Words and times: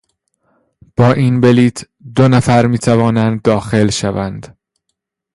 با 0.97 1.13
این 1.13 1.41
بلیط 1.41 1.85
دو 2.15 2.27
نفر 2.27 2.65
میتوانند 2.67 3.41
داخل 3.41 3.89
شوند. 3.89 4.57